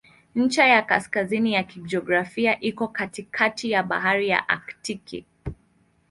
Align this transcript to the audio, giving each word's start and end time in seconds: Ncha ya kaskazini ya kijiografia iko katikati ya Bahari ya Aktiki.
Ncha 0.35 0.67
ya 0.67 0.81
kaskazini 0.81 1.53
ya 1.53 1.63
kijiografia 1.63 2.59
iko 2.59 2.87
katikati 2.87 3.71
ya 3.71 3.83
Bahari 3.83 4.29
ya 4.29 4.49
Aktiki. 4.49 5.25